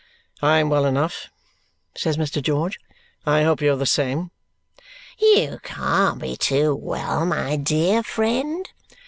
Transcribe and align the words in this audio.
"I 0.41 0.57
am 0.57 0.71
well 0.71 0.85
enough," 0.87 1.29
says 1.95 2.17
Mr. 2.17 2.41
George. 2.41 2.79
"I 3.23 3.43
hope 3.43 3.61
you 3.61 3.71
are 3.71 3.75
the 3.77 3.85
same." 3.85 4.31
"You 5.19 5.59
can't 5.61 6.19
be 6.19 6.35
too 6.35 6.73
well, 6.73 7.23
my 7.23 7.55
dear 7.55 8.01
friend." 8.01 8.67